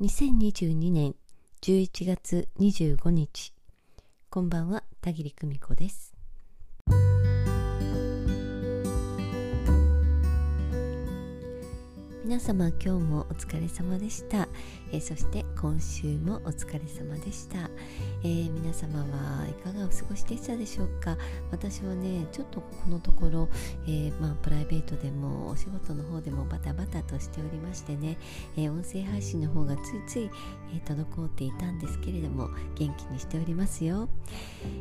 [0.00, 1.16] 2022年
[1.60, 3.52] 11月25日
[4.30, 6.14] こんばんは田切久美子です。
[12.28, 14.48] 皆様今日もお疲れ様でした、
[14.92, 17.70] えー、そして今週もお疲れ様でした、
[18.22, 21.16] えー、皆様はいかがお過ごしでしたでしょうか？
[21.50, 23.48] 私はねちょっとこのところ、
[23.86, 28.18] えー、まあ、プライベートでもお仕事の方でもバタバタとしておりましてね、
[28.58, 30.30] え音声配信の方がついつい、
[30.74, 34.06] え滞っていたんですけれども元気にしておりますよ、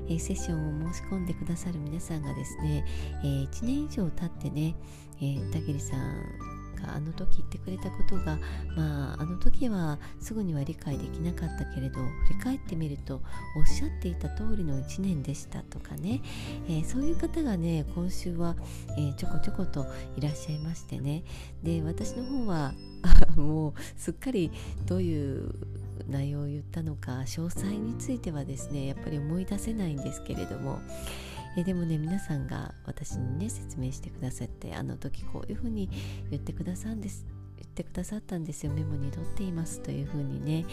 [0.10, 2.84] えセッションを申し込んでくださる皆さんがですね、
[3.24, 4.76] え1年以上経ってね、
[5.22, 8.40] え田切さんかあの時言ってくれたことが
[8.76, 13.22] まああの時はすぐには理解できなかったけれど振り返ってみると
[13.58, 16.22] おっしゃっていた通りの1年でしたとかね、
[16.68, 18.56] えー、そういう方がね今週は、
[18.98, 21.24] えー、ちょこちょこといらっしゃいましてね。
[21.64, 22.74] で私の方は
[23.36, 24.52] もうすっかり
[24.86, 25.54] どういう
[26.08, 30.80] 内容を言ったのか詳細についてはですねやっぱり思い出せないんですけれども。
[31.58, 35.90] えでもね皆さんが私にね説明してくださってあの時こういうふうに
[36.30, 37.26] 言ってくださんです
[37.58, 38.72] 言ってくださったんですよ。
[38.72, 40.66] メモに取っていますというふうにね、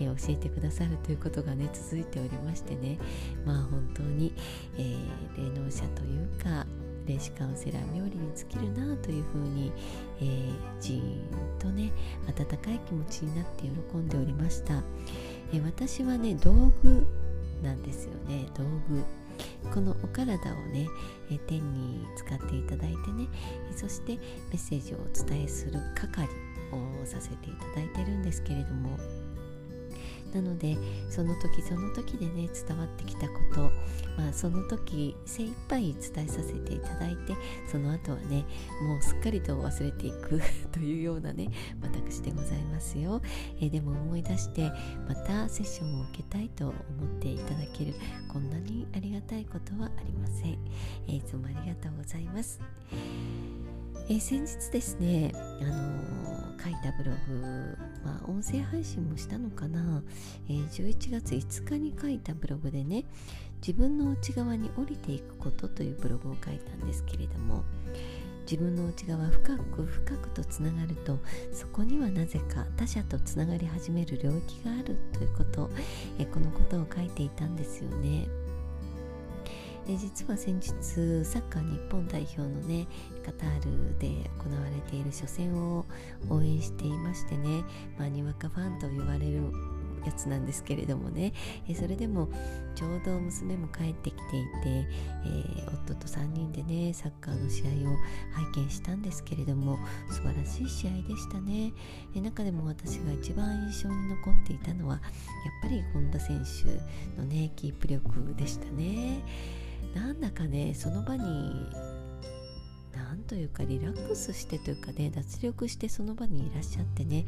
[0.00, 2.98] えー、教えてくださるということがね続いておりましてね。
[3.46, 4.34] まあ本当に、
[4.76, 6.66] えー、霊能者というか
[7.06, 9.72] 霊視カウンセラー冥利に尽きるなというふうに、
[10.20, 11.92] えー、じーんとね
[12.28, 14.82] 温かい気持ちになって喜んでおりました、
[15.52, 17.06] え、私はね道具
[17.62, 18.46] なんですよね。
[18.54, 19.02] 道具。
[19.72, 20.86] このお体をね、
[21.46, 23.26] 天に使っていただいてね
[23.74, 24.20] そしてメ
[24.52, 26.28] ッセージをお伝えする係
[26.70, 28.96] をさせていただいてるんですけれども
[30.34, 30.76] なので
[31.08, 33.60] その時その時でね伝わってきたこと、
[34.18, 37.34] まあ、その時精一杯伝えさせていただいて
[37.70, 38.44] その後はね
[38.82, 40.40] もうすっかりと忘れていく
[40.72, 41.48] というようなね
[41.80, 43.22] 私でございますよ、
[43.60, 44.72] えー、でも思い出して
[45.08, 46.74] またセッションを受けたいと思っ
[47.20, 47.94] ていただける
[48.28, 50.58] こんなにありがたいことはありません、
[51.06, 52.60] えー、いつもありがとうございます、
[54.08, 60.02] え、先日ですねあの書いたブログ、まあ、音声配信もしたのかな、
[60.48, 63.04] えー、11月5日に書いたブログでね
[63.66, 67.64] 自分の内側に降りていくことというブログを書いたんですけれども
[68.42, 71.18] 自分の内側深く深くとつながると
[71.50, 75.70] そこにはなぜか他者とつながり始める領域があるということ、
[76.18, 78.28] えこのことを書いていたんですよね。
[79.86, 80.70] え実は先日
[81.24, 82.86] サッカー日本代表のね
[83.24, 84.08] カタールで
[84.38, 85.84] 行われている初戦を
[86.30, 87.64] 応援していましてね、
[87.98, 89.42] まあ、にわかファンと言われる
[90.06, 91.32] やつなんですけれどもね、
[91.68, 92.28] えそれでも
[92.74, 97.96] ちょうど娘も帰ってきていて、えー、夫と3人でねサッカーの試合を
[98.52, 99.78] 拝見したんですけれども
[100.10, 101.72] 素晴らしい試合でしたね、
[102.14, 105.02] え中でも私が一番印象に残っていたのはやっ
[105.62, 109.22] ぱり本田選手のねキープ力でしたね。
[109.94, 111.70] なんだかねその場に
[112.92, 117.26] なんというかリラックスしてというかね脱力してその場にいらっしゃってね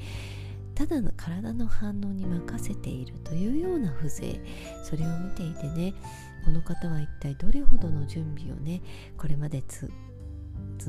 [0.75, 4.39] ただの体の反応に任せているというような風情
[4.85, 5.95] それを見ていてね
[6.45, 8.83] この方は一体どれほどの準備をね
[9.17, 9.91] これまで積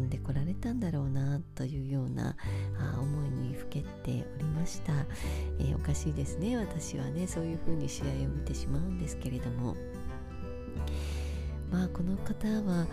[0.01, 2.35] んでこられたんだろうなというような
[2.77, 4.93] あ思いにふけておりました、
[5.59, 9.75] えー、おかしいですね私はねそういう風に試合を見てしまうんですけれども。
[11.71, 12.85] まあ、この方は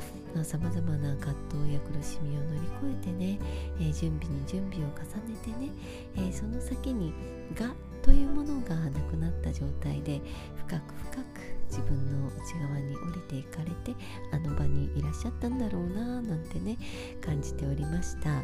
[0.43, 2.61] さまざ、まな葛藤や苦しみを乗り
[2.93, 3.39] 越えてね、
[3.79, 5.71] えー、準備に準備を重ねてね、
[6.17, 7.13] えー、その先に
[7.55, 10.21] 「が」というものがなくなった状態で
[10.67, 13.95] 深く深く自分の内側に降りていかれて
[14.33, 16.77] あの場にいらっしゃったんだろうななんてね
[17.21, 18.43] 感じておりました。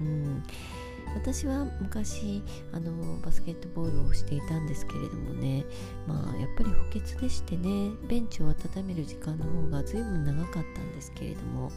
[0.00, 0.42] うん
[1.14, 2.42] 私は昔
[2.72, 5.64] あのバスケットボールをしていたんですけれどもね
[6.06, 11.70] まあやっぱり補欠でしてねベンチを温める時間の方が随分長かったんですけれども、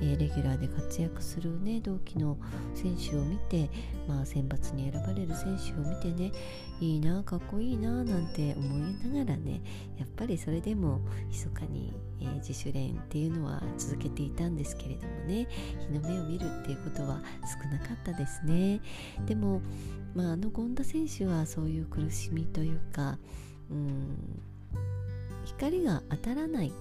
[0.00, 2.36] えー、レギュラーで活躍するね同期の
[2.74, 3.70] 選手を見て、
[4.06, 6.32] まあ、選抜に選ばれる選手を見てね
[6.80, 9.60] いいなかっこいいななんて思いながらね
[9.98, 15.48] やっぱりそれでも密かに、えー、自主練っていうのは続けていたんですけれどもね
[15.80, 18.80] 日の目を見るっていうことは少なかったですね。
[19.26, 19.62] でも、
[20.14, 23.18] まあ、あの権田選手はそういう苦しみというか
[23.70, 24.42] うん
[25.44, 26.72] 光が当たらない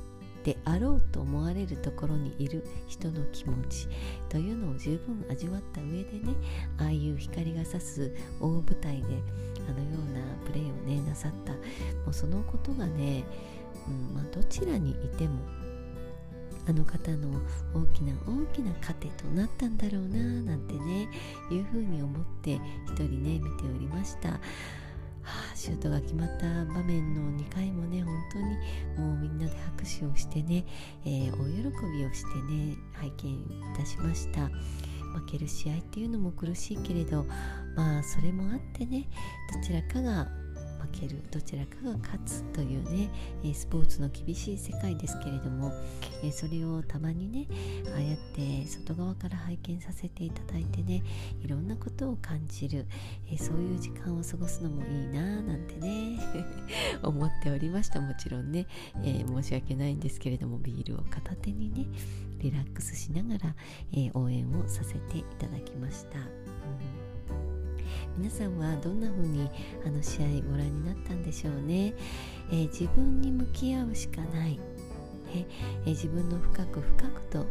[0.45, 3.87] であろうと思われるところにいる人の気持ち
[4.29, 6.35] というのを十分味わった上でね
[6.77, 9.07] ああいう光が差す大舞台で
[9.67, 11.59] あのようなプレーをねなさったも
[12.11, 13.23] うそのことがね、
[13.87, 15.39] うんまあ、どちらにいても
[16.67, 17.39] あの方の
[17.73, 20.17] 大きな大きな糧となったんだろうな
[20.51, 21.09] なんてね
[21.51, 24.39] いうふうに思って一人ね見ておりました。
[25.25, 28.45] はあ、シュートが決まった場面の2回もね本当に
[29.05, 30.65] もうみんなで拍手をしてね、
[31.05, 34.49] えー、大喜びをしてね拝見いたしました。
[35.15, 37.25] 負ける試合っていうのも苦しいけれど
[37.75, 39.07] まあそれもあってね
[39.53, 40.27] どちらかが
[40.85, 43.09] 負けるどちらかが勝つというね、
[43.53, 45.71] スポーツの厳しい世界ですけれども、
[46.31, 47.47] それをたまにね
[47.93, 51.03] ああやって外側から拝見させていただいてね
[51.43, 52.85] いろんなことを感じる、
[53.31, 56.19] えそういう時間を過ごすのもいいななんてね
[57.03, 58.67] 思っておりましたもちろんね、
[59.03, 61.87] えー、申し訳ないんですけれどもビールを片手にね
[62.39, 63.55] リラックスしながら、
[63.93, 66.19] えー、応援をさせていただきました。
[66.19, 67.14] うん
[68.17, 69.49] 皆さんはどんな風に
[69.85, 71.93] あの試合ご覧になったんでしょうね、
[72.49, 74.59] えー、自分に向き合うしかない、ね。
[75.33, 77.45] えー、自分の深く深くと向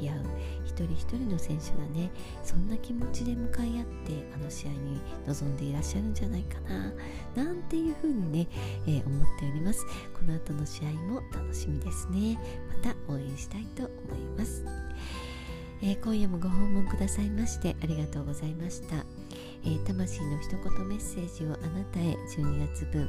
[0.00, 0.20] き合う。
[0.64, 2.10] 一人一人の選手がね
[2.42, 7.44] そんな気持ちで向かい合ってあの試合に臨んでいらっしゃるんじゃないかな。
[7.44, 8.48] なんていう風にね、
[8.86, 9.84] えー、思っております。
[10.14, 12.38] この後の試合も楽しみですね。
[12.82, 14.64] また応援したいと思います、
[15.82, 19.19] え今夜もご訪問くださいましてありがとうございました。
[19.64, 23.08] えー、魂の一言メッセージをあなたへ12月分、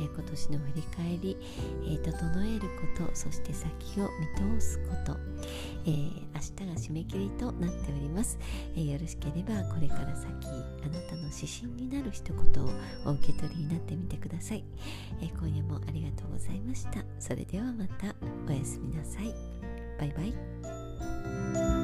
[0.00, 1.36] えー、今年の振り返り、
[1.84, 2.60] えー、整える
[2.96, 5.16] ことそして先を見通すこと、
[5.86, 8.38] え明日が締め切りとなっております、
[8.76, 12.68] えよろしければこれから先あなたの指針になる一言を
[13.04, 14.64] お受け取りになってみてください、
[15.20, 17.04] え今夜もありがとうございました。
[17.18, 18.14] それではまた
[18.48, 19.34] おやすみなさい。
[19.98, 21.77] バイバイ。